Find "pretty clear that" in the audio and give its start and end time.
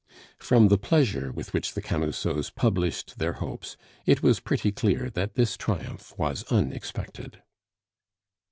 4.39-5.35